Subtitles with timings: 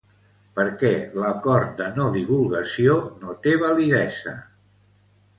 [0.59, 0.91] Per què
[1.23, 4.33] l'acord de no-divulgació no té validesa?